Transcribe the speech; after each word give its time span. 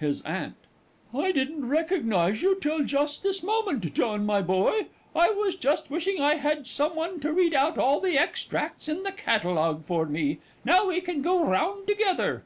HIS 0.00 0.22
AUNT. 0.24 0.54
I 1.12 1.30
didn't 1.30 1.68
recognise 1.68 2.40
you 2.40 2.58
till 2.58 2.84
just 2.84 3.22
this 3.22 3.42
moment, 3.42 3.92
John, 3.92 4.24
my 4.24 4.40
boy. 4.40 4.86
I 5.14 5.28
was 5.28 5.56
just 5.56 5.90
wishing 5.90 6.22
I 6.22 6.36
had 6.36 6.66
some 6.66 6.96
one 6.96 7.20
to 7.20 7.30
read 7.30 7.52
out 7.52 7.76
all 7.76 8.00
the 8.00 8.16
extracts 8.16 8.88
in 8.88 9.02
the 9.02 9.12
Catalogue 9.12 9.84
for 9.84 10.06
me; 10.06 10.38
now 10.64 10.86
we 10.86 11.02
can 11.02 11.20
go 11.20 11.44
round 11.44 11.86
together. 11.86 12.44